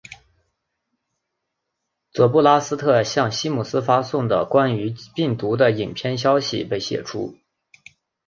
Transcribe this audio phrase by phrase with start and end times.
[2.11, 7.37] 佐布拉斯特向西姆斯发送的关于病毒的影片消息被泄出。